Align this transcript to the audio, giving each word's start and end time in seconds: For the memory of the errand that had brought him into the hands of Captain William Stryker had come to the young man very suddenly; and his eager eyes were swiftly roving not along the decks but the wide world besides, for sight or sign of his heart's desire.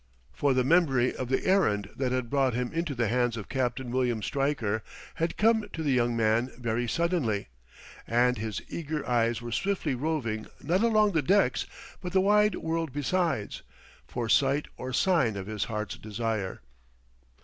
For 0.33 0.55
the 0.55 0.63
memory 0.63 1.15
of 1.15 1.29
the 1.29 1.45
errand 1.45 1.91
that 1.95 2.11
had 2.11 2.27
brought 2.31 2.55
him 2.55 2.71
into 2.73 2.95
the 2.95 3.07
hands 3.07 3.37
of 3.37 3.47
Captain 3.49 3.91
William 3.91 4.23
Stryker 4.23 4.83
had 5.17 5.37
come 5.37 5.65
to 5.73 5.83
the 5.83 5.91
young 5.91 6.17
man 6.17 6.49
very 6.57 6.87
suddenly; 6.87 7.49
and 8.07 8.39
his 8.39 8.63
eager 8.67 9.07
eyes 9.07 9.43
were 9.43 9.51
swiftly 9.51 9.93
roving 9.93 10.47
not 10.59 10.81
along 10.81 11.11
the 11.11 11.21
decks 11.21 11.67
but 12.01 12.13
the 12.13 12.19
wide 12.21 12.55
world 12.55 12.91
besides, 12.91 13.61
for 14.07 14.27
sight 14.27 14.67
or 14.75 14.91
sign 14.91 15.37
of 15.37 15.45
his 15.45 15.65
heart's 15.65 15.97
desire. 15.97 16.61